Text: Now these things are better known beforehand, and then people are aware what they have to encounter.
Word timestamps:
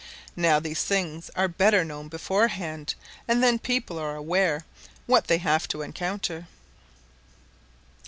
Now 0.35 0.59
these 0.59 0.83
things 0.83 1.29
are 1.35 1.47
better 1.47 1.85
known 1.85 2.07
beforehand, 2.07 2.95
and 3.27 3.43
then 3.43 3.59
people 3.59 3.99
are 3.99 4.15
aware 4.15 4.65
what 5.05 5.27
they 5.27 5.37
have 5.37 5.67
to 5.67 5.83
encounter. 5.83 6.47